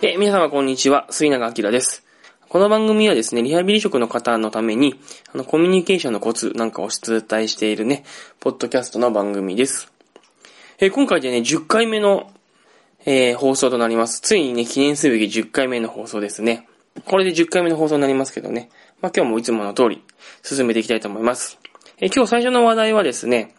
[0.00, 2.04] え皆様こんにちは、杉永明です。
[2.48, 4.94] この番組はですね、リハビリ職の方のために、
[5.34, 8.04] あの、コミュニケーションのコツなんかを出題しているね、
[8.38, 9.92] ポッドキャストの番組です。
[10.78, 12.30] え今回でね、10回目の、
[13.06, 14.20] えー放送となります。
[14.20, 16.68] ついにね、記念すべき10回目の放送ですね。
[17.04, 18.70] これで10回目の放送になりますけどね。
[19.00, 20.04] まあ、今日もいつもの通り、
[20.44, 21.58] 進めていきたいと思います。
[21.98, 23.52] え今日最初の話題はですね、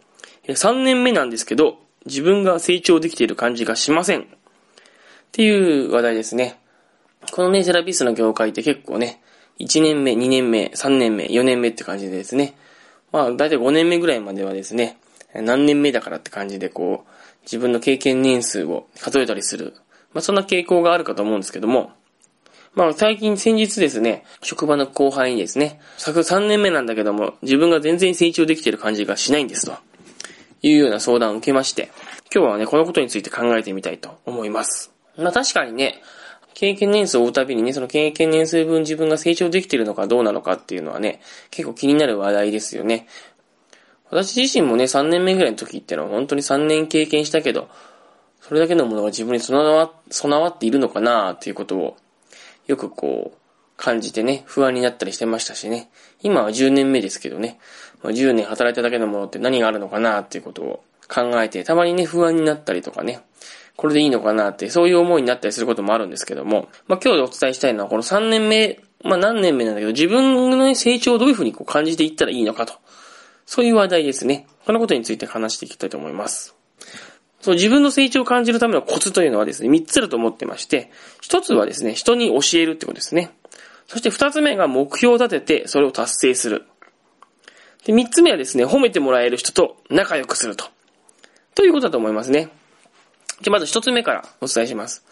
[0.48, 4.39] 3年目なんですけど、自分が成長できている感じがしません。
[5.30, 6.60] っていう話題ですね。
[7.32, 9.22] このね、セラピストの業界って結構ね、
[9.60, 12.56] 1年目、2年目、3年目、4年目って感じでですね、
[13.12, 14.98] まあ、だいたい5年目ぐらいまではですね、
[15.36, 17.12] 何年目だからって感じでこう、
[17.44, 19.76] 自分の経験年数を数えたりする。
[20.14, 21.92] まあ、そんな傾向があるかと思うんですけども、
[22.74, 29.78] まあ、最近、先日ですね、職場の後輩にですね、昨3年目なんだけども、自分が全然成長できてる感じがしないんですと。
[30.62, 31.92] いうような相談を受けまして、
[32.34, 34.99] 今日はね、このことについて考えてみたいと思います。
[35.20, 36.02] まあ確かにね、
[36.54, 41.22] 経験年数を追うたびにね、その経験年数分自分が成長できてるのかどうなのかっていうのはね、
[41.52, 43.08] 結構気になる話題ですよね。
[44.10, 47.70] 私自身もね、3年目ぐらいの時ってのは本当に3年経験したけど、
[48.42, 51.98] それだけのものが自分に備わ備わっているのかなっていうことを、
[52.68, 53.38] よくこう、
[53.78, 55.90] 感じてね、不安になったりしてましたしね。
[56.22, 57.60] 今は10年目ですけどね、
[58.04, 63.22] まあ、10年働いただけのものって何があるのかなっていうことを考えて、たまにね、不安になったりとかね、
[63.80, 72.74] これでいいのかなって、そういう思いになったりすることもあるんですけども、まあ今日でお伝えしたいのは、この3年目、まあ何年目なんだけど、自分の成長をどういうふうにこう感じていったらいいのかと。
[73.46, 74.48] そういう話題ですね。
[74.66, 76.58] このことについて話していきたいと思います。
[77.40, 83.32] そう、自分の成長を感じるためのコツというのはですね、3つあると思ってまして、1つはですね、人に教えるってことですね。
[83.88, 86.66] そして2つ目が目標を立てて、それを達成する。
[87.86, 90.66] で、3つ目はですね、褒めてもらえる人と仲良くすると。
[91.56, 92.50] ということだと思いますね。
[93.42, 95.04] じゃまず1つ目からお伝えします。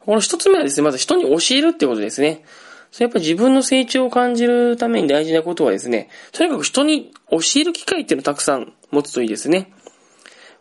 [0.00, 2.44] この1つ目はですね、まず人に教えるってことですね。
[2.92, 9.72] それやっぱり自分の成長を感じるために大事なことはですね、とにかく人に教える機会っていうのをたくさん持つといいですね。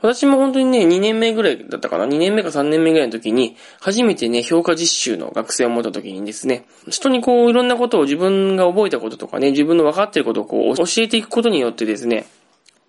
[0.02, 12.26] 私も本当にね、2年目ぐらいだったかな ?2 年目か3年目ぐらいの時に、初めてね、評価実習の学生を持った時にですね、人にこう、いろんなことを自分が覚えたこととかね、自分の分かってることをこう、教えていくことによってですね、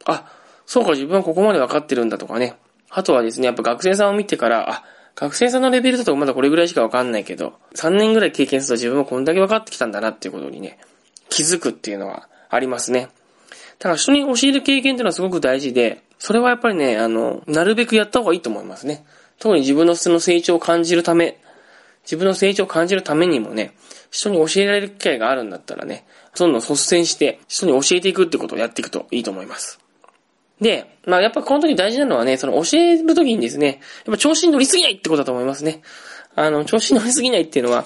[0.05, 0.31] あ、
[0.67, 2.57] そうか、自分はここまで分かってるんだとかね。
[2.91, 4.85] あとはですね、やっぱ学生さんを見てから、あ、
[5.17, 10.79] 学生さんのレベルだとまだこれぐらいしか分かんないけど、3年ぐらい経験すると自分はこんだけ分かってきたんだなっていうことにね、
[11.31, 13.09] 気づくっていうのはありますね。
[13.79, 19.05] だから人に教える経験っていうのはすごく大事で、それはやっぱりね、あの、なるべくやった方がいいと思いますね。
[19.39, 21.39] 特に自分のその成長を感じるため、
[22.05, 23.75] 自分の成長を感じるためにもね、
[24.11, 29.81] 人に教えられる機会があるんだったらね、どんどん率先して人に教えていくってことをやっていくといいと思います。
[30.61, 35.83] で、まあやっぱこの時大事なのはね、その教える時にですね、やっぱ調子に乗りすぎないってことだと思いますね。
[36.35, 37.85] あの、調子に乗りすぎないっていうのは、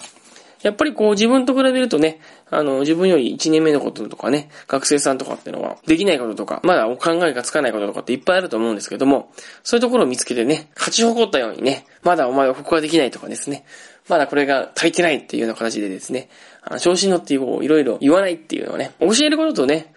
[0.62, 2.20] やっぱりこう自分と比べるとね、
[2.50, 9.32] あの、自分より1年目のこととかね、学生さんとかっていうのは、できないこととか、まだお考えがつかないこととかっていっぱいあると思うんですけども、
[9.62, 13.64] そういうところを見つけてね、勝ち誇ったようにね、まだお前はここができないとかですね、
[14.08, 16.28] まだこれが足りてないっていうような形でですね、
[16.62, 19.94] あの調子に乗ってこういろいろ言わないっていうのはね、教えることとね、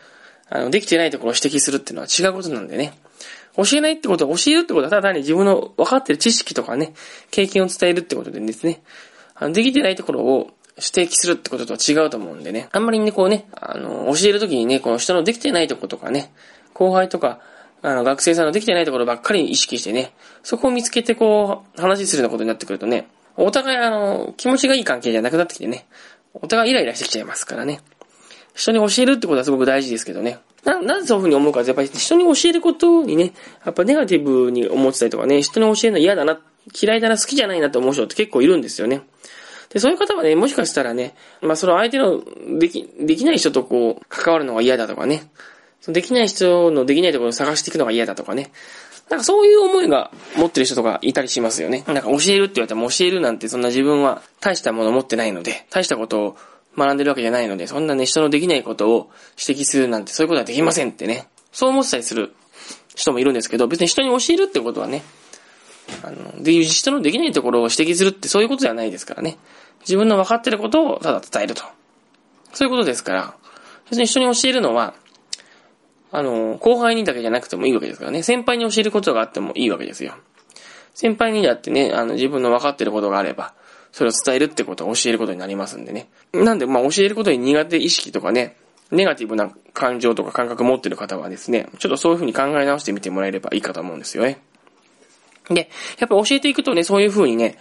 [0.50, 2.94] あの、できてないところを指摘するっていうのは違うことなんでね。
[3.56, 6.94] 教えないってことは、教えるってことは、ただ単に自分の分かってる知識とかね、
[7.30, 8.82] 経験を伝えるってことでですね、
[9.36, 12.68] あのできてないところを指摘するってこととは違うと思うんでね。
[12.72, 16.34] あんまりね、こうね、あの、教えるときにね、この人のできてないところとかね、
[16.74, 17.40] 後輩とか、
[17.84, 25.86] あの、学生さんのできてないところばっかり意識してね、そこを見つけてこう、話するようなことになってくるとね、お互いあの、気持ちがいい関係じゃなくなってきてね、
[26.34, 27.82] お互いイライラしてきちゃいますからね。
[28.54, 30.40] 人に教えるってことはすごく大事ですけどね。
[30.64, 33.34] な、なぜそういうふうに思うか、やっぱり人に教えることにね、
[33.66, 36.40] やっぱネガティブに思ってたりとかね、人に教えるの嫌だな、
[36.80, 39.02] 嫌いだな、好きじゃないなって思う人って結構いるんですよね。
[39.70, 42.24] で、そういう方はね、もしかしたらね、まあその相手の
[42.60, 45.30] でき、できない人とこう、関わるのが嫌だとかね、
[45.82, 48.52] そのできない人のできないところを探していくのが嫌だとかね、
[49.10, 51.84] なんかそういう思いが持ってる人とかいたりしますよね。
[51.88, 56.38] なんか教えるって言われても教えるなんてそんな自分は大したもの持ってないので、大したことを
[56.78, 59.10] 学んでるわけじゃないので、そんなね、人のできないことを
[59.40, 62.34] 指摘するなんてそういうことはできませんってね、そう思ってたりする
[62.96, 65.04] 人もいるんですけど、別に人に教えるってことはね、
[66.04, 69.38] あの、で、人のできないところを指摘するってそういうことではないですからね。
[69.82, 71.64] 自分の分かってることをただ伝えると。
[72.54, 73.36] そういうことですから、
[73.90, 74.94] 別に人に教えるのは、
[76.12, 78.24] あの、後輩にだけじゃなくてもいいわけですからね。
[78.24, 80.14] 先輩に教えることがあってもいいわけですよ。
[80.94, 83.54] 先輩にだってね、あの、自分の分かってることがあれば、
[83.94, 86.10] それを伝えるってことを教えることになりますんでね。
[86.34, 88.58] なんで、まあ、教えることに苦手意識とかね、
[88.92, 94.42] ネガティブな感情とか感覚持ってる方はですね、ちょっとそういうふうに考え直してみてもらえればいいかと思うんですよね。
[95.50, 95.70] で、
[96.00, 97.58] やっぱ教えていくとね、そういうふうにね、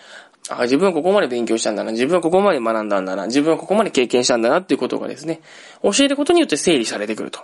[0.48, 5.40] あ、自分はここまで勉強したんだな、自分はここまで学んだんだな、自分はここまで経験したんだなっていうことがですね、
[5.82, 7.40] 教えることによって整理されてくると。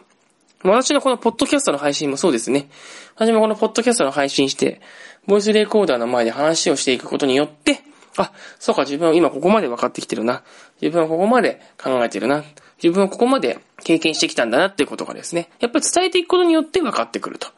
[0.65, 2.69] 私のこのポッドキャストの配信もそうですね。
[3.15, 4.81] 私もこのポッドキャストの配信して、
[5.27, 7.81] ボイスレコーダーの前で話をしていくことによって、
[8.25, 10.43] あ、そうか、自分は今ここまで分かってきてるな。
[10.81, 12.45] 自分はここまで考えてるな。
[12.83, 17.49] 自分はここまで経験してきたんだなっていうことがですね、やっぱり伝えていくことによって分かってくると。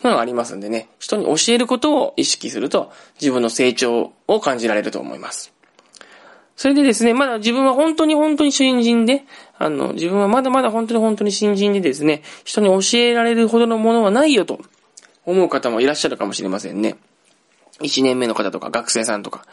[0.00, 5.52] そういうのがありますんでね、人に教えることを意識すると、自分の成長を感じられると思います。
[6.56, 9.24] それでですね、まだ自分は本当に本当に新人で、
[9.58, 14.60] あの、自分はまだまだ本当に本当に新人でですね、人に教えられるほどのものはないよと
[15.24, 16.96] 思う方もいらっしゃるかもしれませんね。
[17.80, 19.44] 1年目の方とか学生さんとか。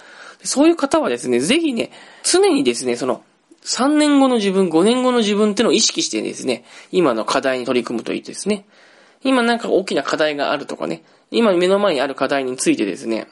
[0.44, 1.92] そういう方はですね、ぜひね、
[2.24, 3.24] 常にですね、その、
[3.64, 8.66] 3年後の自分、5年後の自分ってのを意識してですね、今の課題に取り組むといいですね。
[9.24, 13.28] 今なんか大きな課題があるとかね、今目の前にある課題についてですね、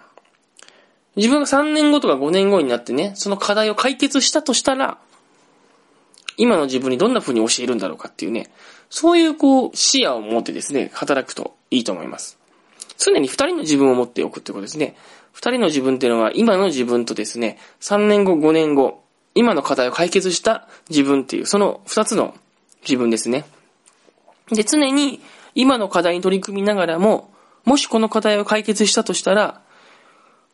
[1.15, 4.97] 自分が3年後とか5年後になってね、その課題を解決したとしたら、
[6.37, 8.49] 今の自分にどんな風に教えるんだろうかっていうね、
[8.89, 12.39] そういうこう視野を持ってですね、働くといいと思います。
[12.97, 14.95] 常に2人の自分を持っておくってことですね。
[15.35, 19.03] 2人の自分っていうのは今の自分とですね、3年後、5年後、
[19.35, 22.35] 今の課題を解決した自分っていう、その2つの
[22.81, 23.45] 自分ですね。
[24.51, 25.21] で、常に
[25.55, 27.31] 今の課題に取り組みながらも、
[27.65, 29.61] もしこの課題を解決したとしたら、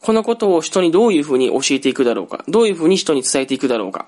[0.01, 4.07] このことを人にどういうふうに教えていくだろうか、どういうふうに人に伝えていくだろうか、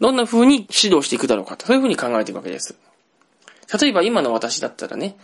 [0.00, 2.76] どんなふうに指導していくだろうか、そういうふうに考えていくわけです。
[3.80, 5.16] 例えば今の私だったらね、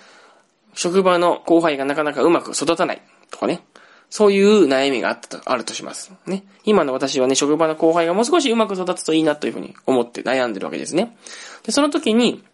[0.74, 3.64] 職場の後輩がなかなかうまく育たないとかね、
[4.10, 6.12] そういう悩みがあったと、あるとします。
[6.26, 6.44] ね。
[6.64, 11.16] 今の私はね、職場の後輩がもう少しうまく育つといいなというふうに思って悩んでるわけですね。
[11.64, 12.44] で、その時に、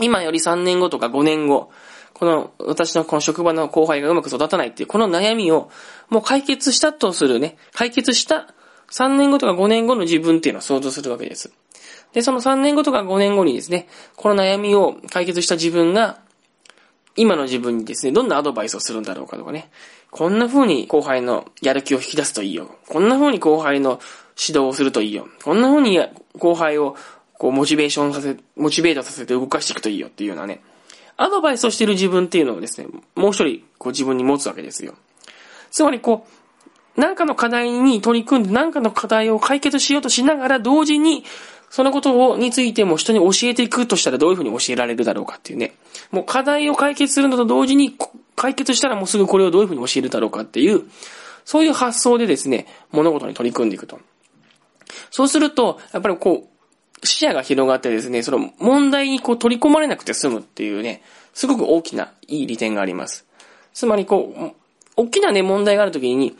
[0.00, 1.70] 今より3年後とか5年後、
[2.14, 5.70] この、私のこの職場の後輩がうまく育たないっていう、この悩みを、
[6.08, 8.54] もう解決したとするね、解決した
[8.90, 11.52] 3年後とか5年後の自分っていうのを想像するわけです。
[12.12, 16.20] で、その3年後とか5年後にですね、この悩みを解決した自分が、
[17.16, 19.70] 今の自分にですね、どんなアドバイスをするんだろうかとかね、
[20.10, 22.76] こんな風に後輩のやる気を引き出すといいよ。
[22.88, 24.00] こんな風に後輩の
[24.38, 25.28] 指導をするといいよ。
[25.44, 25.98] こんな風に
[26.38, 26.96] 後輩を
[27.34, 30.60] こうモチベーションさせ、モチベートさせて動かしていくといいよっていうようなね、
[31.16, 34.94] アドバイスをしている自分っていうのをですね、もう一人、こう自分に持つわけですよ。
[35.70, 36.26] つまりこ
[36.96, 41.24] う、何かの課題に取り組んで、何かの課題を解決しようとしながら、同時に、
[41.70, 45.74] そのことを、についても人に教えていくとしたらどういうふうに教えられるだろうかっていうね。
[46.14, 47.96] もう課題を解決するのと同時に、
[48.36, 50.82] 解決したらもうすぐこれをどういうふうに教えるだろうかっていう、
[51.44, 54.00] そういう発想でですね、物事に取り組んでいくと。
[55.10, 56.48] そうすると、やっぱりこ
[57.02, 61.02] う、視野が広がってですね、その問題にこう取り込まれなくて済むっていうね、
[61.34, 63.26] すごく大きないい利点があります。
[63.72, 64.54] つまりこう、
[64.96, 66.36] 大きなね、問題があるときに、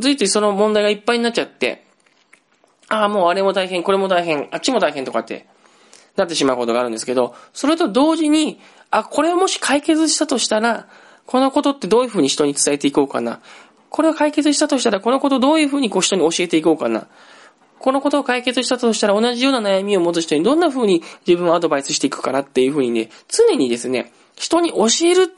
[0.00, 1.84] ついついその問題がいっぱいになっちゃって、
[2.88, 5.46] ああ、もうあれも大変、これも大変、あっちも大変とかって
[6.16, 8.60] なってしまうことがあるんですけど、それと同時に、
[8.90, 10.86] あ、これをもし解決したとしたら、
[11.26, 13.40] このことってどういうふうに人に伝えていこうかな。
[13.88, 17.06] これを解決したとしたら、このことどういうふうにこう人に教えていこうかな。
[17.78, 25.34] このことを解決したとしたら同じような悩みを持つ人にどんな風に自分をアドバイスしていくかなっていう風にね、常にですね、人に教える、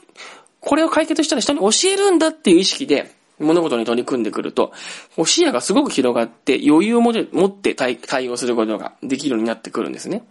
[0.59, 4.73] これを解決したら人に教えるんだっていう意識で物事に取り組んでくると、
[5.25, 10.23] 視野がすごく広がって余裕を持って対応することができるようになってくるんですね。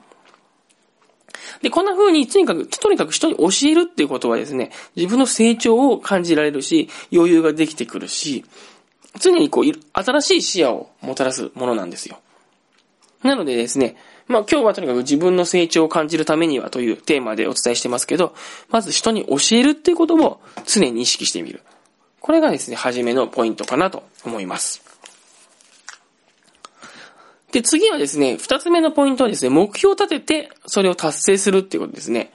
[1.62, 8.44] で、こんな風に、とにかく、とにかく人に教えるっていうことはですね、自分の成長を感じられるし、余裕ができてくるし、
[9.20, 12.18] 常にこう、新しい視野をもたらすものなんですよ。
[13.22, 13.96] なのでですね、
[14.26, 18.34] まあ今日はとにかく自分の成長を感じるためにはというテーマでお伝えしてますけど、
[18.70, 21.62] まず人に教えるっていうことを常に意識してみる。
[22.20, 24.83] これがですね、初めのポイントかなと思います。
[27.54, 32.32] で、次はですね、二つ目のポイントはですね、目標を立てて、それを達成するっていうことですね。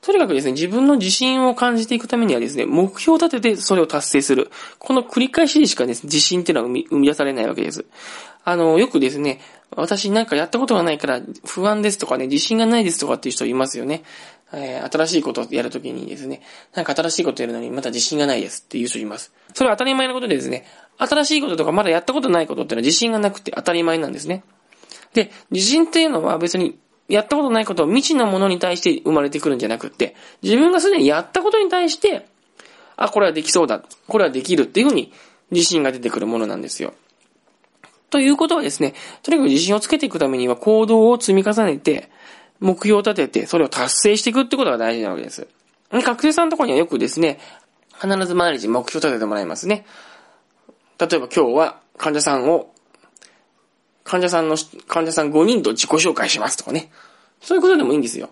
[0.00, 4.50] とにかくですね、自分の自信を感じていくためにはですね、目標を立ててそれを達成する。
[4.80, 7.84] この繰り返しでしかですね、自信っていうのは生み生み出されないわけです。
[8.44, 14.02] あの、よくですね、私なんかやったことがないから不安ですとかね、自信がないですとかっていう人いますよね。
[14.52, 16.42] えー、新しいことをやるときにですね、
[16.74, 19.32] なんか新しいことやるのにまた自信がないですっていう人います。
[19.54, 20.64] それは当たり前のことでですね、
[20.96, 24.42] 新しいこととかまだやったことないことっていうのは自信がなくて当たり前なんですね。
[25.14, 26.78] で、自信っていうのは別に
[27.08, 32.26] やったことないことを未知のものに対して生まれてくるんじゃなくって、自分がすでにやったことに対して、
[32.96, 35.12] あ、これはできそうだ、これはできるっていうふうに
[35.50, 36.94] 自信が出てくるものなんですよ。
[38.10, 42.10] ということはですね、とにかく自信をつけていくためには行動を積み重ねて、
[42.60, 45.46] 目標を立てて、それを達成していくってことが大事なわけです。
[45.90, 47.38] 学生さんとかにはよくですね、
[48.00, 49.86] 必ず毎日目標を立ててもらいますね。
[50.98, 52.72] 例えば今日は患者さんを、
[54.04, 56.90] 患者さんの、患者さん5人と自己紹介しますとかね。
[57.40, 58.30] そういうことでもいいんですよ。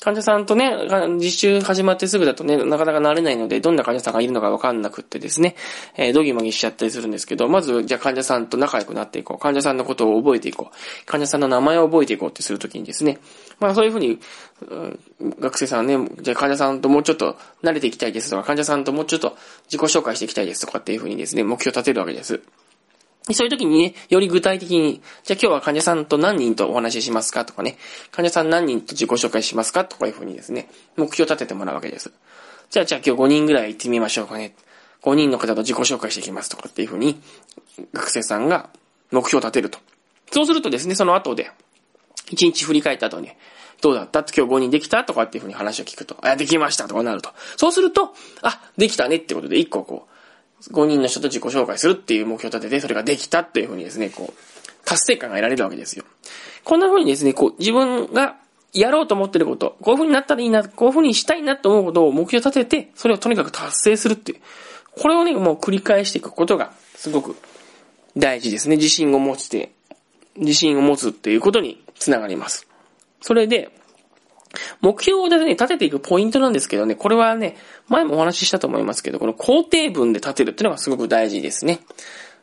[0.00, 0.72] 患者さんとね、
[1.16, 5.56] 実習始まってすぐだとね、なかなか慣れないので、どんな患者さんがいるのかわかんなくってですね、
[5.96, 9.38] えー、ドギマギしちゃったりするんですけど、まず、じゃあ患者さんと仲良くなっていこう。
[9.38, 11.06] 患者さんのことを覚えていこう。
[11.06, 13.18] 患者さんの名前を覚えていこうってするときにですね、
[13.58, 14.20] まあそういうふうに、
[15.40, 22.40] 学生さんね、じゃあ患者さんともうちょっと慣れていきたいですとか、患者さんともうちょっと自己紹介していきたいですとかっていうふうにですね、目標を立てるわけです。
[23.34, 27.78] そういう時にね、より具体的に、じゃあ今日は患者さんと何人とお話ししますかとかね、
[28.10, 32.12] 患者さん何人と自己紹介しますかとかいうふうにですね、目標を立ててもらうわけです。
[32.70, 34.54] じゃあ、じゃあ今日5人ぐらい行ってみましょうかね。
[35.02, 37.20] 5人の方と自己紹介していきますとかっていうふうに、
[37.92, 38.70] 学生さんが
[39.10, 39.78] 目標を立てると。
[40.32, 41.50] そうするとですね、その後で、
[42.30, 43.30] 1日振り返った後に、
[43.80, 44.20] どうだった？
[44.20, 45.04] 今日5人できた？
[45.04, 47.30] とかっていうふうに話を聞くと、あ、できましたとかなると。
[47.56, 50.17] そうすると、あ、できたねってことで1個こう、
[50.70, 56.04] 5人の人と自己紹介するっていう目標を立てて、それができたっていうふうにですね、こう、達成感が得られるわけですよ。
[56.64, 58.36] こんな風にですね、こう、自分が
[58.72, 64.40] やろうと思ってること、こういう風になったらいいな、こういう風にしたいなと思うことを目標立てて、それをとにかく達成するっていう。
[64.92, 67.36] これをね、もう繰り返していくことが、すごく
[68.16, 68.76] 大事ですね。
[68.76, 69.72] 自信を持ちて、
[70.36, 72.66] 自信を持つっていうことにつながります。
[73.20, 73.70] それで、
[74.80, 77.56] 目標をね、立てていくポイントなんですけどね、これはね、
[77.88, 81.80] 前もお話ししたと思いますけど、この肯定文で立てるっていうのがすごく大事ですね。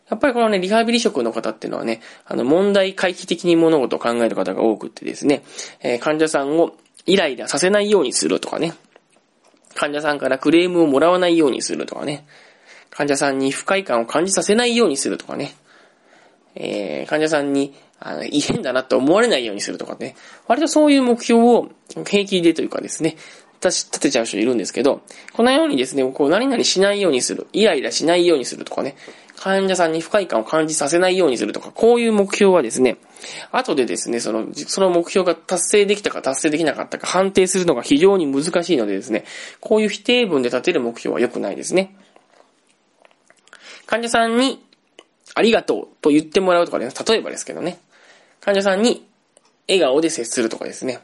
[0.10, 5.44] やっぱりこのね、リハビリ職の方っていうのはね、あの、問題回帰的に物事を考える方が多くってですね、
[5.82, 6.76] えー、患者さんを
[7.08, 8.74] イライラさせないようにするとかね、
[9.74, 12.28] 患者さんからクレームをもらわないようにするとかね、
[12.92, 15.56] 患者さんに不快感を感じさせないようにするとかね、
[16.56, 20.16] えー、患者さんにあの、異変だなって思われないようにするとかね。
[20.48, 21.70] 割とそういう目標を
[22.08, 23.18] 平気でというかですね、
[23.64, 25.02] 立てちゃう人いるんですけど、
[25.34, 28.96] このようにですね、こう何々しないようにする、イライラしないようにするとかね、
[29.38, 32.98] 患者さんに不快感を感じさせないようにするとか、こういう目標はですね、
[33.52, 39.26] 後でですね、その、その目標が達成できたか達成できなかったか判定するのが非常に難しいのでですね、
[39.60, 41.96] こういう否定文で立てる目標は良くないですね。
[43.88, 44.64] 患者さんに
[45.36, 47.80] ありがとうと言ってもらうとかね、例えばですけどね。
[48.46, 49.08] 患者さんに
[49.68, 51.00] 笑顔で接するとかですね。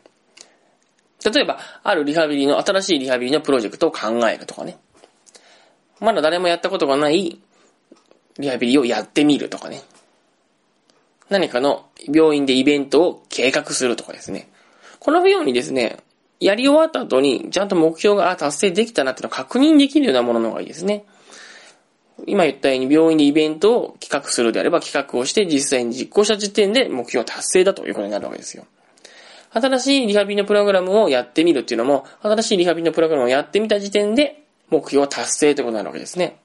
[1.25, 4.77] 例えば、あるリハビリの、新しいリハビリのプロジェクトを考えるとかね。
[6.00, 7.39] まだ誰もやったことがない
[8.38, 9.81] リハビリをやってみるとかね。
[11.29, 14.51] 何かの病院でイベントを計画するとかですね。
[15.00, 15.98] このようにですね、
[16.39, 21.05] やり終わった後に、ちゃんと目標が達成できたなっていうのを確認できるようなものの方がいいですね。
[22.28, 28.66] 今言ったように病院でイベントを企画するであれば企画をして実際に実行した時点で目標達成だということになるわけですよ。
[29.54, 36.38] 新しいリハビリのプログラムをやってみるっていうのも、新しいリハビリのプログラムをやってみた時点で目標達成ということになるわけですね。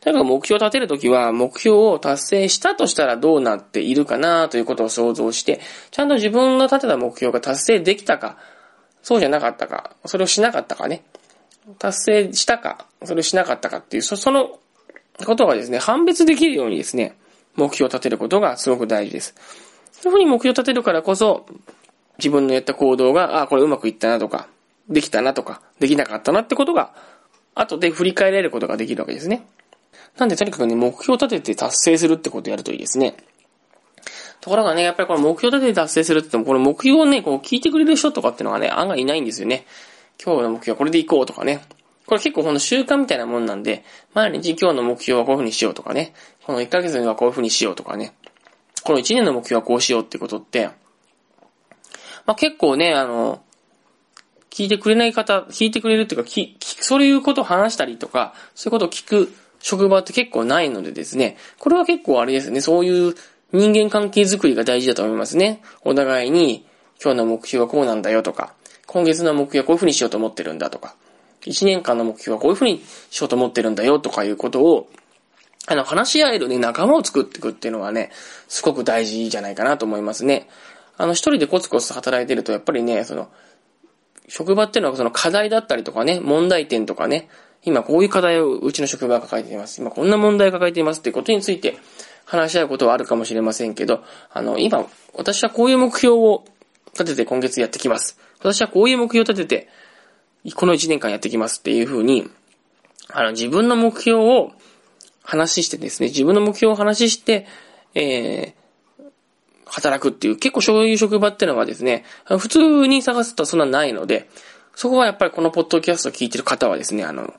[0.00, 8.38] とにかく目標を立てるときは、目標を達成したとしたらどうなっているかなということを想像して、ちゃんと自分が立てた目標が達成できたか、
[9.02, 11.02] そうじゃなかったか、それをしなかったかね、
[11.80, 14.60] 達成したか、それをしなかったかっていう、その
[15.24, 17.16] ことがですね、判別できるようにですね、
[17.54, 19.34] 目標を立てることがすごく大事です。
[19.92, 21.46] そういうふうに目標を立てるからこそ、
[22.18, 24.48] 自分のやった行動が、ああ、これうまくいったなとか、
[24.88, 26.92] できたなとか、できなかったなってことが、
[27.54, 29.46] 後で振り返られることができるわけですね。
[30.18, 33.16] なんでとにかくね、目標を立てて達成するってことをやるといいですね。
[34.40, 39.66] ところがね、やっぱりこの目標を立てて達成するって言っても、この目標をね、こう聞いてくれる人とかっていうのがね、案外いないんですよね。
[40.22, 41.62] 今日の目標はこれでいこうとかね。
[42.06, 43.84] これ結構この習慣みたいなもんなんで、
[44.14, 48.14] 毎日今日の目標はこういう風にしようとかね、この1ヶ月にはこういう風にしようとかね、
[48.84, 50.70] この1年の目標はこうしようってことって、
[52.26, 53.42] まあ、結構ね、あの、
[54.50, 63.14] 聞いてくれない方、聞いてくれるっていうか、き、そういうことを話したりとか、そういうことを聞く職場って結構ないのでですね、これは結構あれですね、そういう
[63.52, 65.62] 人間関係づくりが大事だと思いますね。
[65.82, 66.64] お互いに、
[67.02, 68.54] 今日の目標はこうなんだよとか、
[68.86, 70.94] 今月の目標はこういう風にしようと思ってるんだとか、
[71.46, 74.88] 1年間の目標はこういうふうにしようと思ってるんだよとかいうことを、
[75.68, 78.10] あの、話し合えるね、仲間を作っていくっていうのはね、
[78.48, 80.48] すごく大事じゃないかなと思いますね。
[80.96, 83.28] あの、一人でコツコツ働いてると、やっぱりね、その、
[84.28, 87.28] 職場っていうのはその課題だったりとかね、問題点とかね、
[87.62, 89.80] 今こういう課題をうちの職場は抱えています。
[89.80, 91.78] 今こんな問題を抱えていますっていうことについて
[92.24, 96.44] 話し合うことはあるかもしれませんけど、あの、今、私はこういう目標を
[96.92, 98.18] 立てて今月やってきます。
[98.38, 99.68] 私はこういう目標を立てて、
[100.52, 102.28] この1年間やってきますっていう風に、
[103.08, 104.52] あの、自分の目標を
[105.22, 107.46] 話してですね、自分の目標を話して、
[107.94, 109.04] えー、
[109.66, 112.04] 働くっていう、結構そういう職場ってのはですね、
[112.38, 114.28] 普通に探すとそんなないので、
[114.74, 117.34] そこはやっぱりこのポッドキャストを聞いてる方はですね、あの、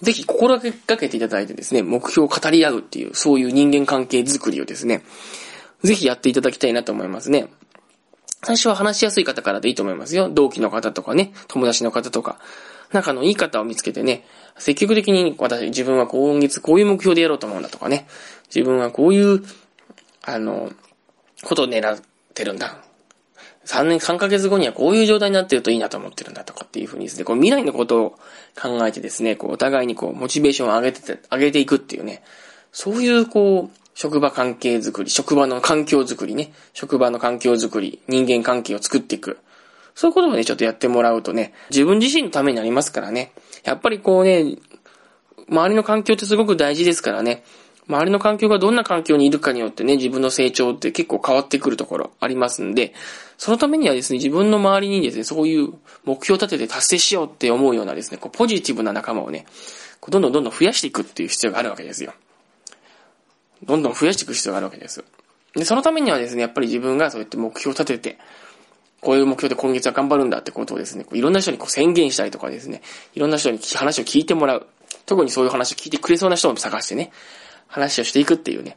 [0.00, 5.04] ぜひ心がけていただいてですね、目標を語り合うっていう、そういう人間関係づくりをですね、
[5.84, 7.48] ぜひやっていただきたいなと思いますね。
[8.44, 10.28] 最初は話しやすい方からでいいと思いますよ。
[10.28, 12.38] 同期の方とかね、友達の方とか、
[12.90, 14.24] 仲のいい方を見つけてね、
[14.58, 18.06] 積極的に私、自分は今月こういう目標でやろうと思うんだとかね、
[18.54, 19.42] 自分はこういう、
[20.24, 20.72] あの、
[21.44, 22.00] ことを狙っ
[22.34, 22.82] てるんだ。
[23.64, 28.10] 3年、3ヶ月後にはこういう状態になってるといいなと思ってるんだとかっていうふうにですね、こう未来のことを
[28.60, 32.24] 考えてですね、こうお互いにこうモチベーションを上げてて、上げていくっていうね、
[32.72, 39.38] そういうこう、職場関係づくり、職場の環境づくりね、職場の環境づくり、人間関係を作っていく。
[39.94, 43.32] そういうことをね、ちょっとやってもらうとね、自分自身のためになりますからね。
[43.64, 44.56] やっぱりこうね、
[45.48, 47.44] 周りの環境ってすごく大事ですからね。
[47.88, 52.94] 周りの環境がどんな環境にいるかによってね、自分の成長って結構変わってくるところありますんで、
[53.36, 59.46] そのためにはですね、自分の周りにですね、そういう目標を立てて達成しようって思うようなですね、こうポジティブな仲間をね、
[60.08, 62.12] どんどんどんどん増やしていくっていう必要があるわけですよ。
[63.64, 65.04] どんどん増やしていく必要があるわけです。
[65.54, 68.18] で、そのためにはですね、やっぱり自分がそうやって目標を立てて、
[69.00, 72.82] こういう目標で今月は頑張るんだってことをですね、いろんな人にこう宣言したりとかですね、
[73.14, 74.66] いろんな人に話を聞いてもらう。
[75.06, 77.10] 特にそういう話を聞いてくれそうな人を探してね、
[77.66, 78.76] 話をしていくっていうね、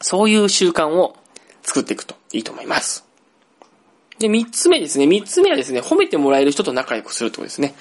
[0.00, 1.16] そういう習慣を
[1.62, 3.04] 作っていくといいと思います。
[4.18, 5.06] で、三つ目ですね。
[5.06, 7.74] 三つ目はですね、褒めてもらえる人と仲良くするってことですね。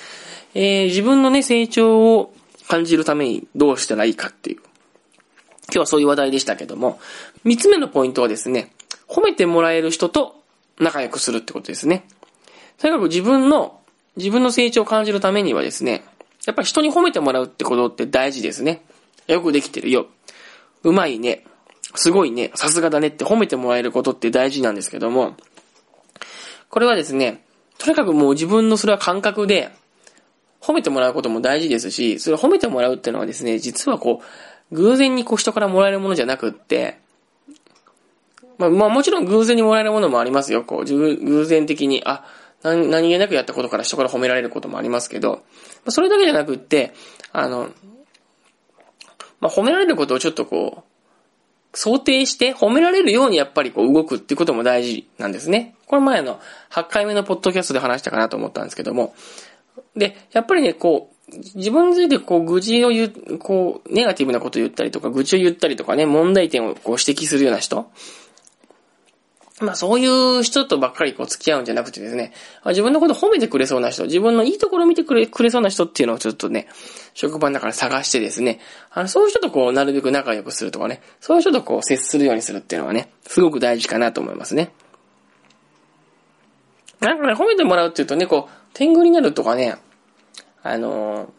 [0.54, 2.34] えー、自分のね、成長を
[2.68, 4.65] 感じるためにどうしたらいいかっていう。
[5.76, 7.02] 今日はそういう話題でしたけども、
[7.44, 8.72] 三つ目のポイントはですね、
[9.10, 10.42] 褒めてもらえる人と
[10.80, 12.08] 仲良くするってことですね。
[12.78, 13.82] とにかく自分の、
[14.16, 16.06] 自分の成長を感じるためにはですね、
[16.46, 18.86] やっぱり人に褒めてもらうってことって大事ですね。
[19.28, 20.08] よくできてるよ。
[20.84, 21.44] うまいね。
[21.96, 22.52] すごいね。
[22.56, 25.36] さすがだねって褒めてもらえることって大事なんですけども、
[26.70, 27.44] これはですね、
[27.80, 29.72] とにかくもう自分のそれは感覚で、
[30.62, 34.26] 褒めてもらうことも大事ですし、それ褒めてもらうっていうのはですね、実はこう、
[34.72, 37.00] 偶然にこう人からもらえるものじゃなくって、
[38.58, 40.64] まあ、まあもちろん偶然にもらえるものもありますよ。
[40.64, 42.26] こう、偶然的に、あ、
[42.64, 45.44] 何、気なくやったことから人から褒められることもありますけど、
[45.84, 46.94] まそれだけじゃなくって、
[47.32, 47.70] あの、
[49.40, 55.76] まあ、褒められることをちょっとこう、想定して褒められるようにやっぱりこう動くっていうことも大事なんですね。
[55.88, 56.40] これ前の
[56.72, 59.14] 8回目のポッドキャストで話したかなと思ったんですけども。
[59.96, 67.90] で、やっぱりね、こう、自分についてこう、愚痴を言う、こう、ネガティブなことを言ったりとか、愚痴を言ったりとかね、問題点をこう指摘するような人。
[69.62, 72.34] まあそういう人とばっかりこう付き合うんじゃなくてですね、
[72.66, 76.68] 自分のこと褒めてくれそうな人、自分のいいところを見てくれ、くれそうな人っていうのをちょっとね、
[77.14, 78.60] 職場の中で探してですね、
[78.92, 84.74] あの、そういう人とこう、なるべく仲良くするとかね、そういう人とこう、接するようにするっていうのはね、すごく大事かなと思いますね。
[87.00, 89.78] なんかね、褒めてもらうっていうとね、こう、天狗になるとかね、
[90.68, 91.30] あのー、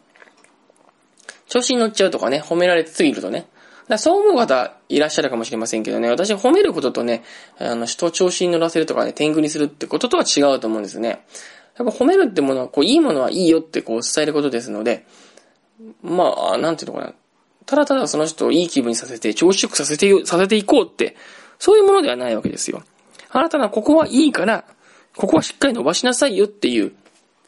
[1.49, 3.45] 調子に乗っちゃうとかね、褒められすぎるとね、
[3.89, 7.23] だそう思う方いらっしゃるかもしれませんけどね、私褒めることとね、
[7.59, 11.25] あの、人を調子に乗らせるとかね、天狗にするってこととは違うと思うんですね。
[11.77, 15.05] やっぱ褒めるってものは、こう、いいものはいいよってこう伝えることですので、
[16.01, 17.13] まあ、なんていうのかな。
[17.65, 21.17] ただただその人をいい気分にさせて、調子よくさせて、させていこうって、
[21.59, 22.81] そういうものではないわけですよ。
[23.29, 24.63] あなたがここはいいから、
[25.15, 26.93] ここはしっかり伸ばしなさいよっていう、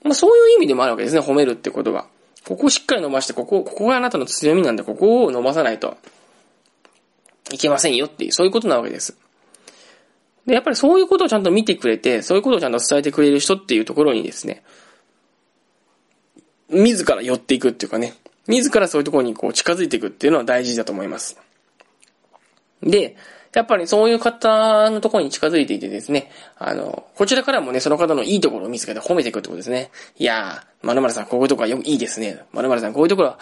[0.03, 2.07] まあそういう意味でもあるわけですね、褒めるってことが。
[2.47, 5.97] ここをしっかり伸ばして、ここ、ここがあなたの強みなんで、ここを伸ばさないと。
[7.51, 9.17] いけませんよっていう、そういうことなわけです。
[10.45, 14.63] で、やっぱりそういうことをちゃんと見てくれて、そういうことをちゃんと伝えてくれる人っていうところにですね、
[16.69, 18.13] 自ら寄っていくっていうかね、
[18.47, 21.38] 自らそういうところにこう近づいていくっていうのは大事だと思います。
[22.81, 23.15] で、
[23.53, 29.89] やっぱりそういう方のところに近づいていてですね、あの、こちらからもね、その方のいいところを見つけて褒めていくってことですね。
[30.17, 32.43] いやー、〇〇さんこういうところはよくいいですね。
[32.53, 33.38] 〇〇さんこういうところ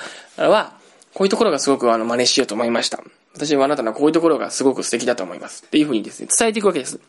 [0.50, 0.74] は、
[1.14, 3.00] こういうところがすごくあの真似しようと思いました。
[3.34, 5.64] 私はあなたのこういうところがすごく素敵だと思います。
[5.66, 7.00] っていうふうにですね、伝えていくわけです。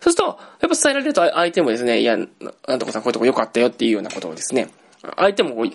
[0.00, 4.70] そうすると、やっぱ伝えられると相手もですね、いや、なんとかさんこういうとこ良かったよっていうようなことをですね、
[5.16, 5.70] 相手もこう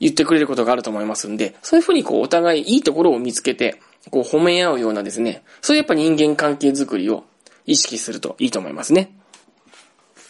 [0.00, 3.80] 言ってくれることがあると思いますんで、そういうふうにこうお互いいいところを見つけて、
[4.10, 7.24] こう褒め合うようなですね、そういうやっぱ人間関係づくりを
[7.66, 9.14] 意識するといいと思いますね。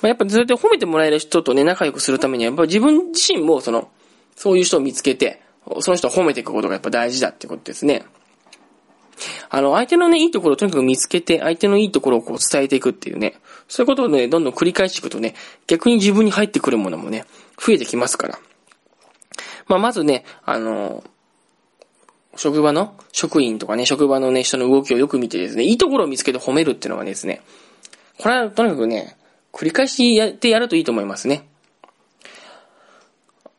[0.00, 3.90] まあ、やっぱずっと褒めてもらえる人とね、仲良くするためには、やっぱ自分自身もその、
[4.36, 5.42] そういう人を見つけて、
[5.80, 8.04] その人を褒めていくことがやっぱ大事だってことですね。
[9.50, 13.34] あの、相手のね、いいところをとにかく見つけて、相手のいいところをこう伝えていくっていうね、
[13.66, 15.34] そういうことをね、どんどん繰り返していくとね、
[15.66, 17.24] 逆に自分に入ってくるものもね、
[17.58, 18.38] 増えてきますから。
[19.68, 21.04] まあ、まずね、あの、
[22.36, 27.42] 職場の職員とかね、職場のね、人の動きをよく見てですね、いいところを見つけて褒めるっていうのはですね、
[28.18, 29.16] これはとにかくね、
[29.52, 31.48] 繰り返しやってやるといいと思いますね。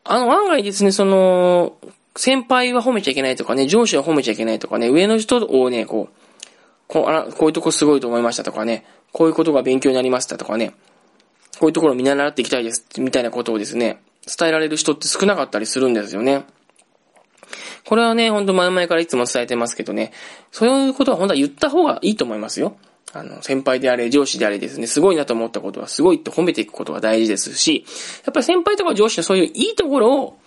[0.03, 1.77] あの、案外ですね、その、
[2.15, 6.19] 先輩は褒めちゃいけないとかね、上司は褒めちゃいけないとかね、上の人をね、こう、
[6.87, 10.73] こうあらこういうとこすごいと思いましたとかね、こういうことが勉強になりましたとかね、
[11.59, 16.45] こういうところを見習っていきたいです、みたいなことをですね、伝えられる人って少なかったりするんですよね。
[17.85, 20.11] これはね、ほんと前々からいつも伝えてますけどね、
[20.51, 22.77] そういうことは本当は言った方がいいと思いますよ。
[23.11, 27.85] あの、先輩であれ、上司であれですね、すごいなと思ったことはすごいって褒めていくことが大事ですし、
[28.25, 30.37] やっぱり先輩とか上司のそういういいところを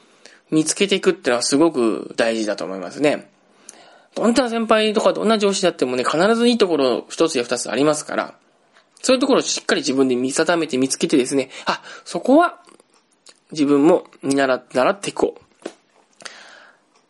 [0.51, 3.31] 見つけていくっていうのはすごく大事だと思いますね。
[4.15, 8.35] どんな先輩とかどんな上司だってもね、必ずいいところ一つや二つありますから、
[9.01, 12.63] そういうところをしっかり自分で見定めて見つけてですね、あ、そこは
[13.53, 16.29] 自分も見習って、習っていこう。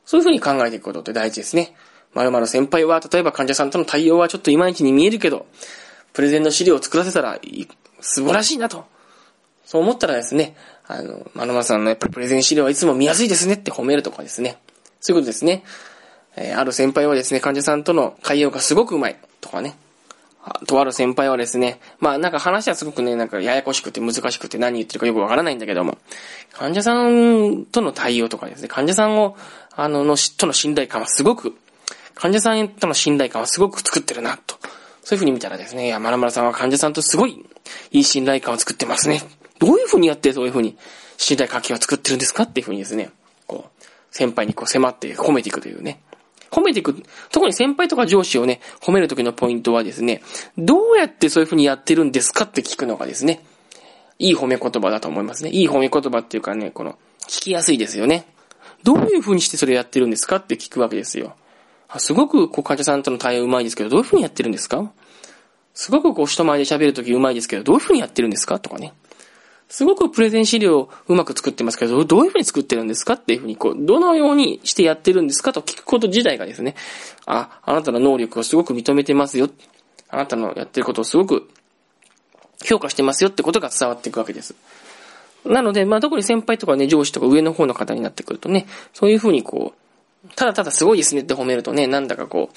[0.04, 1.74] そういうふうに考えていくことって大事ですね。
[2.14, 5.46] 〇〇先輩は、例えば患者さんとの対応はちょっといまいちに見えるけど、
[6.12, 7.40] プレゼンの資料を作らせたら、
[8.00, 8.84] 素晴らしいなと。
[9.64, 10.54] そう思ったらですね、
[10.86, 14.58] あの、〇〇さんのやっぱりプレゼン資料はいつも見やすいですねって褒めるとかですね。
[15.00, 15.64] そういうことですね。
[16.36, 19.76] えー、ある先輩はですね、患者さんとの会話がすごくうまいとかね。
[20.66, 25.98] とある先輩はですね、まあなんか話はすごくね、なんかややこしくて難しくて何言ってるかよくわからないんだけども、
[26.52, 29.36] 患者さんとの対応とかですね、患者さんを、
[29.74, 31.56] あの、の、との信頼感はすごく、
[32.14, 34.56] 患者さんとの信頼感はすごく作ってるな、と。
[35.04, 37.44] そういう風に見たらですね、いや、まるまるさんは患者さんとすごい
[37.90, 39.22] いい信頼感を作ってますね。
[39.58, 40.76] どういう風にやってそういう風に
[41.16, 43.10] 信頼関係を作ってるんですかっていう風にですね、
[43.46, 46.00] こう、先輩にこう迫って褒めていくというね。
[46.52, 47.02] 褒めていく。
[47.30, 50.22] 特に先輩とか上司をね、褒めるときのポイントはですね、
[50.56, 53.42] どうやってそういう風にやってるんですかって聞くのがですね、
[54.18, 55.50] いい褒め言葉だと思いますね。
[55.50, 58.26] いい褒め言葉っていうかね、この、聞きやすいですよね。
[58.84, 61.34] どういう風にしてそれやってるんですかって聞くわけですよ。
[61.96, 64.92] すごく、こう、患者さんとの対応うまいですけど、どういう風にやってるんですか？
[65.74, 68.58] すごくこう、人前で喋るときうまいですけど、どういう風にやってるんですか？
[68.58, 68.92] とかね。
[69.72, 76.74] すごくプレゼン資料をうまく作ってますけど、どういうふうに作ってるんですかっていうふうに、こう、どのようにしてやってるんですかと聞くこと自体がですね、
[77.24, 79.48] あ、あなたの能力をすごく認めてますよ。
[80.10, 81.48] あなたのやってることをすごく
[82.62, 84.54] 評価してますよってことが伝わっていくわけです。
[85.46, 92.56] なので、まあ、特に先輩とかね、上司とか上の方の方になってくるとね、そういうふうにこう、ただただすごいですねって褒めるとね、なんだかこう、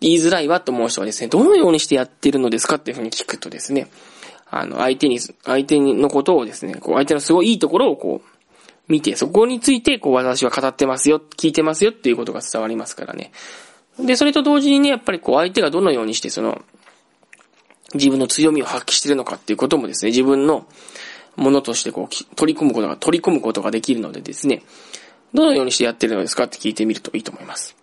[0.00, 3.86] 言いづらいわと思う人はですね、どのようにしてやってるのですかっていうふうに聞くとですね、
[4.56, 8.28] あの、相手に、相手のことをですね、こう、相手のすごいいいところをこう、
[8.88, 13.32] 見て、そこについて、こう、私は語ってますよ、聞いてますよっていうことが伝わりますからね。
[13.98, 16.62] で、それと同時にね、やっぱりこう、相手がどのようにして、その、
[17.94, 20.66] 自分の強みを発揮してるのかっていうこともですね、自分の
[21.36, 24.62] ものとしてこう、取り込むことが、取り込むことができるのでですね、
[25.32, 27.76] どのようにしてやってるのですかって聞いてみるといいと思います。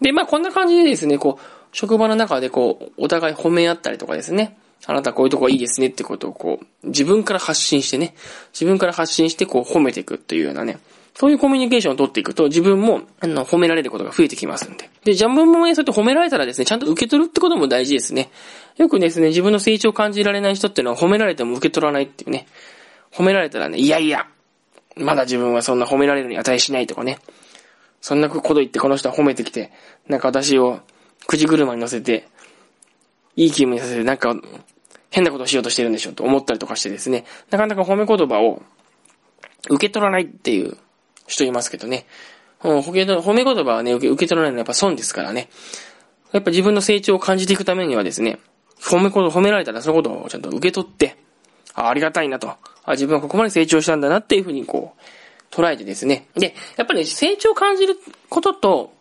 [0.00, 8.14] で、まあこんな感じでですね、こう、職場の中でこう、お互い褒め合ったりとかですね、あなたこういうとこいいですねってことをこう、自分から発信してね、
[8.52, 10.78] 自分から発信してこう褒めていくっていうようなね、
[11.18, 14.88] そういうコミュニケーションを取っていくと、自分も、あの、褒められることが増えてきますんで。
[15.02, 18.30] で、ジャンプもね、そうやって褒められたらですね、ちゃんと受け取るってことも大事ですね。
[18.76, 22.46] よくですね、自分の成長を感じられない人っていうのは褒められても受け取らないっていうね。
[23.12, 24.28] 褒められたらね、いやいや、
[24.94, 27.18] まだ自分はそんな褒められるに値しないとかね。
[28.00, 29.72] そんなこと言ってこの人は褒めてきて、
[30.06, 30.78] なんか私を
[31.26, 32.28] くじ車に乗せて、
[33.38, 34.34] いい気分にさせて、なんか、
[35.10, 38.62] 変なことをしようとしてるんでしょと思ったりとかしてですね、なかなか褒め言葉を
[39.70, 40.76] 受け取らないっていう
[41.28, 42.06] 人いますけどね。
[42.60, 42.92] 褒
[43.32, 45.48] め言葉はね、受け取らないのはやっぱ損ですからね。
[46.32, 48.40] やっぱ自分の成長を感じていくためにはですね、
[48.80, 51.16] 褒め褒められたらそのことをちゃんと受け取って、
[51.74, 52.48] あありがたいなと。
[52.48, 56.26] あ自分はここまで成長したんだなっていうふうにこう、捉えてですね。
[56.34, 57.96] で、やっぱり、ね、成長を感じる
[58.28, 58.92] ことと、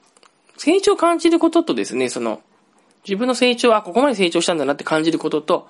[0.58, 2.42] 成長を感じることとですね、その、
[3.08, 5.70] 自分の成長、あ、ここまで成長したんだなって感じることと、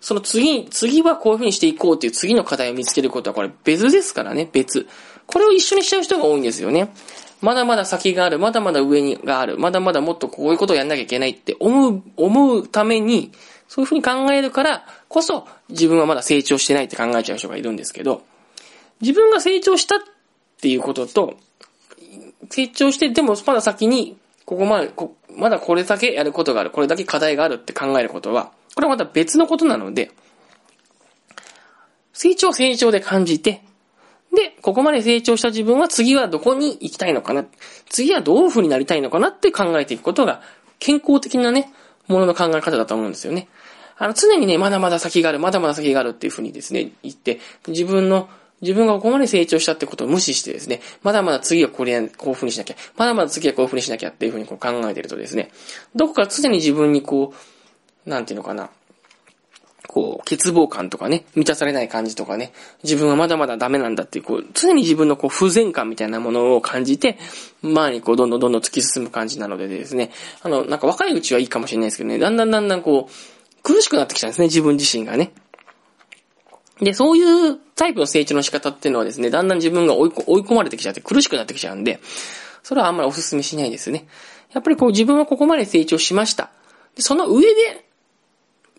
[0.00, 4.86] その次、次はこういう風にしていこうっていう次の課題を見つけることはこれ別ですからね、別。
[5.26, 6.92] これを一緒にしちゃう人が多いんですよね。
[7.40, 13.32] まだまだ先がある、まだまだ上にがある、まだまだもっとこういうことをやんなきゃいけないって思う、思うために、
[13.68, 18.22] そういう風に考えるからこそ自分はまだ成長してないって考えちゃう人がいるんですけど、
[19.00, 20.00] 自分が成長したっ
[20.60, 21.34] ていうことと、
[22.50, 24.90] 成長して、でもまだ先に、ここまで、
[25.36, 30.10] まだこれだけやることがある、これだけ課題があるって考えることは、これはまた別のことなので、
[32.12, 33.62] 成長成長で感じて、
[34.34, 37.44] で、ここまで成長した自分は次はどこに行きたいのかな
[37.88, 40.42] 次はどういう風になりたいのかなって考えていくことが、
[40.78, 41.72] 健康的なね、
[42.06, 43.48] ものの考え方だと思うんですよね。
[43.98, 48.28] あの、常にね、まだまだ先がある、まだまだ先があるっていう風にですね、言って、自分の、
[48.62, 55.50] 自分がここまで成長したってことを無視してですね、まだまだ次はこれ、こういう風にしなきゃ、まだまだ次はこういう風にしなきゃっていう風にこう考えてるとですね、
[55.94, 57.32] どこか常に自分にこ
[58.06, 58.70] う、なんていうのかな。
[59.92, 62.52] こう、欠乏感とかね、満たされない感じとかね、
[62.84, 67.18] 自分はまだまだダメなんだっていう、こう、常に自分のこう、不全感みたいなものを感じて、
[67.62, 75.32] 前にこう、どんどんどんどん突き進む感じなのでですね、あの、なんか若いうちはいいかもしれないですけどね、だんだんだんだんこう、苦しくなってきたんですね、自分自身がね。
[76.80, 82.00] で、そういうタイプの成長の仕方っていうのはですね、だんだん自分が追い込まれてきちゃって苦しくなってきちゃうんで、
[82.62, 84.06] それはあんまりお勧めしないですね。
[84.52, 86.50] やっぱりこう自分はここまで成長しました。
[86.96, 87.86] でその上で、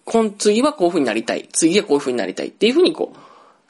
[0.05, 1.47] 今次はこういう風になりたい。
[1.51, 3.17] 次はこういう風になりたいっていう風にこう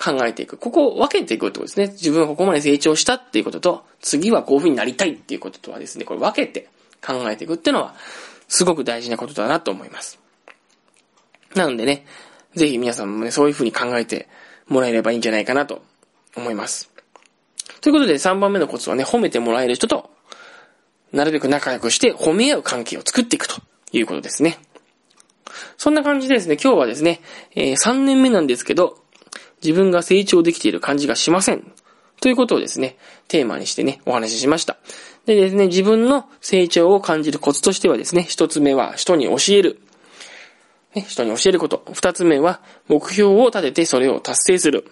[0.01, 0.57] 考えていく。
[0.57, 1.87] ここを分けていくってことですね。
[1.87, 6.69] 自分はここまで成長したっていうことと、次はこういう風になりたいっていうこととはですね、これ分けて
[7.05, 7.95] 考えていくっていうのは、
[8.47, 10.19] すごく大事なことだなと思います。
[11.55, 12.05] なのでね、
[12.55, 14.27] ぜひ皆さんもね、そういう風に考えて
[14.67, 15.83] もらえればいいんじゃないかなと
[16.35, 16.91] 思います。
[17.81, 20.09] ということで3番目のコツはね、褒めてもらえる人と、
[21.11, 23.61] なるべく仲良くして褒め合う関係を作っていくと
[23.91, 24.59] いうことですね。
[25.77, 27.21] そんな感じでですね、今日はですね、
[27.55, 28.97] えー、3年目なんですけど、
[29.63, 31.71] 自分が成長できている感じがしません。
[32.21, 34.77] ということをですね、テーマにしてね、お話ししました。
[35.25, 39.81] でですね、自分の成長を感じるコツとしてはですね、一つ目は人に教える。
[40.93, 41.83] ね、人に教えること。
[41.93, 44.91] 二つ目は目標を立ててそれを達成する。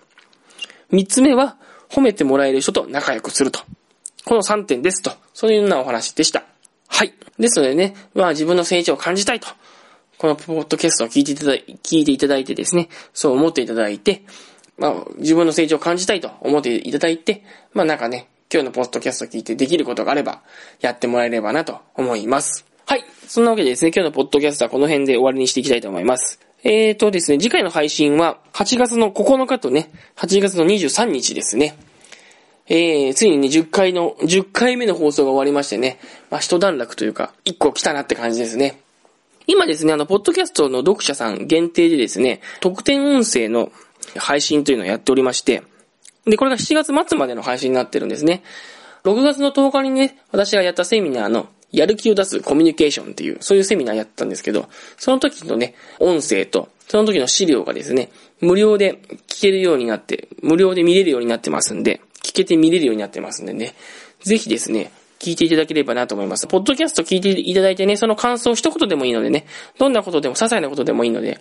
[0.92, 1.58] 三つ目は
[1.90, 3.60] 褒めてもらえる人と仲良くすると。
[4.26, 5.12] この3点ですと。
[5.34, 6.44] そういうようなお話でした。
[6.88, 7.14] はい。
[7.38, 9.48] ですのでね、まあ自分の成長を感じたいと。
[10.18, 14.24] このポッドキャストを聞いていただい聞いていただいてですね、そう思っていただいて、
[14.78, 20.42] まあ自分の成長を感じたいと思っていただいて、まあなんかね、今日のポッドキャストを聞いてできることがあれば、
[20.82, 22.69] やってもらえればなと思います。
[22.90, 23.06] はい。
[23.28, 26.40] そんなわけでですね、今日のポッドキャストはこの辺で終わりにしていきたいと思います。
[26.64, 31.78] えーとですね、次回の配信は8月の9日とね、8月の23日ですね。
[32.66, 36.00] えー、ついにね、10回の、10回目の放送が終わりましてね、
[36.32, 38.82] まあ、一段落というか、1個来たなって感じですね。
[39.46, 43.72] 今ですね、あの、ポッドキャストの読者さん限定でですね、特典音声の
[44.18, 45.62] 配信というのをやっておりまして、
[46.26, 48.42] で、これが7月末までの配信になってるんですね。
[49.04, 58.10] 6月の10日にね、私がやったセミナーの、やる気を出すコミュニケーションっていう、そういうセミナーやったんですけど、その時のね、音声と、その時の資料がですね、
[58.42, 63.74] 無料で聞けるようになって、無料で見れるようになってますんで、聞けて見れるようになってますんでね、
[64.22, 66.48] ぜひですね、聞いていただければなと思います。
[66.48, 69.46] ポッドキャスト聞いていただいてね、その感想一言でもいいのでね、
[69.78, 71.40] どんなことでも、些細なことでもいいので、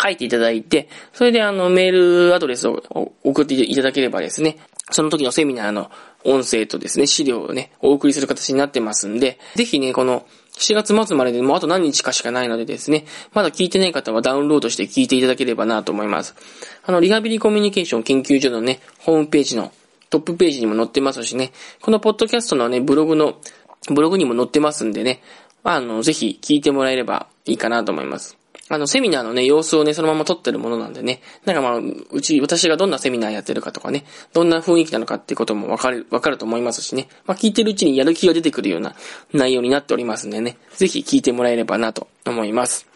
[0.00, 4.58] 書いていただいて、それであの、メールアドレスを送っていただければですね、
[4.90, 5.90] その時のセミナーの
[6.24, 10.26] 音声とですね、資料をね、お送りする形になってますんで、ぜひね、この
[10.58, 16.34] 7月末まででもうあと何日かしかないのでですね、まだ聞いてない方はダウンロードして聞いていただければなと思います。
[16.84, 19.72] あの、リハビリコミュニケーション研究所のね、ホームページの
[20.10, 23.38] トップページにも載ってますしね、このポッドキャストのね、ブログの、
[23.94, 25.22] ブログにも載ってますんでね、
[25.62, 28.37] あの、ぜひ聞いてもらえればいいかなと思います。
[28.70, 38.94] あの、セミナーのね、様子をね、そのまま撮ってるものなんでね、なんかまあ、うち、私がどんなセミナーやってるかとかね、どんな雰囲気なのかっていうこともわかる、わかると思いますしね、まあ、聞いてるうちにやる気が出てくるような
[39.32, 42.86] 内容になっておりますんでね、ぜひ聞いてもらえればなと思います。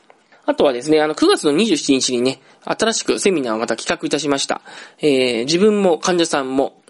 [0.44, 4.61] あとはですね、あの、9月の27日にね、新しくセミナーをまた企画いたしました。
[5.00, 6.82] えー、自分も患者さんも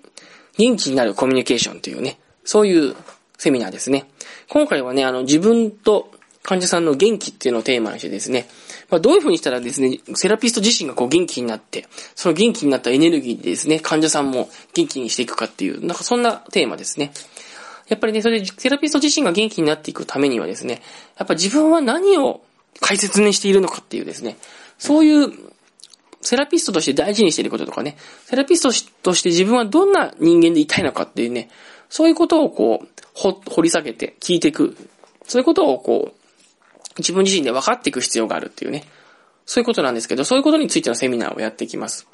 [0.56, 2.96] 元気になるコミュニケーションというね、そういう
[3.36, 4.06] セミナーですね。
[4.48, 6.10] 今回はね、あの、自分と
[6.42, 8.46] 患者さんの元気っていうのをテーマにしてですね、
[8.92, 17.10] まあ、どういう風にしたらですね、セラピスト自身がこう元気になって、その元気になったエネルギーでですね、患者さんも元気にしていくかっていう、なんかそんなテーマですね。
[17.88, 20.82] やっぱりね、それでセラピスト自身が元気になっていくためにはですね、
[21.16, 22.42] やっぱ自分は何を
[22.82, 24.36] 大切にしているのかっていうですね、
[24.76, 25.32] そういう
[26.20, 28.70] セラピストとして大事にしていることとかね、セラピスト
[29.02, 31.48] として自分はどんな人間でいたいのかっていうね、
[31.88, 34.76] そういうことをこう、掘り下げて聞いていく。
[35.26, 36.21] そういうことをこう、
[36.98, 38.84] 自分自身で分かっていく必要があるっていうね。
[39.46, 42.06] そういうことなんですけど、そういうことについてのセミナーをやっていきます。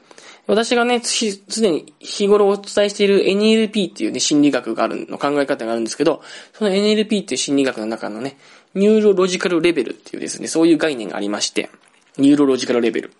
[0.46, 6.22] 私がね、すでに日頃お伝えしている NLP っていうね、心理学があるの考え方があるんですけど、
[6.54, 8.38] その NLP っていう心理学の中のね、
[8.74, 11.68] ニューロロジカルレベルっていうですね、そういう概念がありまして、
[12.16, 13.12] ニューロロジカルレベル。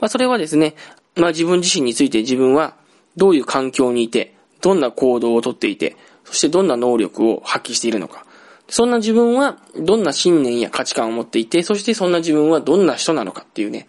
[0.00, 0.74] まあそれはですね、
[1.14, 2.74] まあ自分自身について自分は
[3.16, 8.26] どういう環境にいて、どんな行動をとっていて、そしてどんな能力を発揮しているのか。
[8.72, 13.86] そんな自分はどんな信念や価値観を持っていて、そしてそんな自分はどんな人なのかっていうね、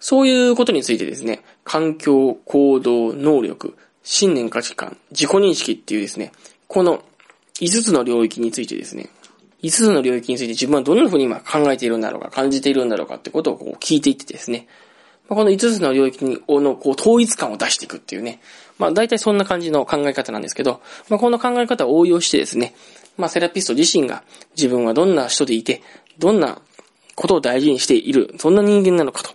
[0.00, 6.32] そういうことについてですね、環境、行動、能力、信念価値観、自己認識っていうですね、
[6.66, 7.04] この
[7.60, 9.10] 5つの領域についてですね、
[9.62, 14.66] 5つの領域について自分はどんな風に今考えているんだろうか、感じているんだろうかってことをこう聞いていってですね、
[15.28, 18.40] この5つの領域に、の、こう、統一感を出していくっていうね。
[18.78, 22.74] まあ、大体そんな感じの考え方なんですけど、まあ、この考え方を応用してですね、
[23.20, 24.24] まあ、セラピスト自身が
[24.56, 25.82] 自分はどんな人でいて、
[26.18, 26.60] どんな
[27.14, 29.30] ことを大事にしている、そんな人間なのかと。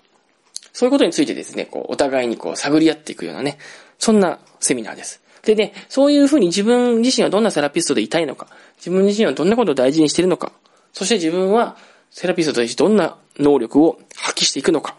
[0.73, 3.57] そういうことについてですね、こう、お互いにこう、探り合っていくようなね、
[3.97, 5.21] そんなセミナーです。
[5.43, 10.51] でね、そういうふうに自分自身はどんなセラピストでいたいのか、自分自身はどんなことを大事にしているのか、
[10.91, 11.77] そして自分は
[12.09, 14.95] セラピストとしてどんな能力を発揮していくのか。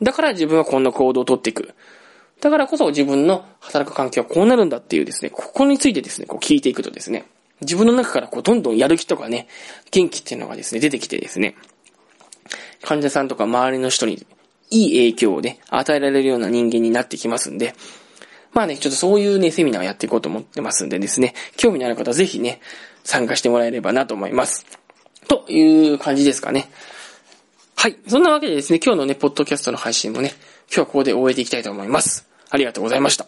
[0.00, 1.74] だから自分はこんな行動をとっていく。
[2.40, 7.26] だからこそ自分の働く環境はこうなるんだっていうですね、ここについてですね、こう聞いていくとですね、
[7.60, 9.48] 自分の中からこうどんどんやる気とかね、
[9.90, 11.56] 元気っていうのがですね、出てきてですね、
[12.82, 14.26] 患者さんとか周りの人に
[14.70, 17.74] いい影響をね、与えられるような人間になってきますんで、
[18.52, 22.60] まあね、ちょっとそういうね、セミナーをやっていこうと思ってますんでですね、興味のある方はぜひね、
[23.04, 24.66] 参加してもらえればなと思います。
[25.28, 26.70] という感じですかね。
[27.76, 27.96] はい。
[28.08, 30.32] そんなわけでですね、今日のね、ポッドキャストの配信もね、
[30.66, 32.26] 今日はここで終えていきたいと思います。
[32.50, 33.26] ありがとうございました。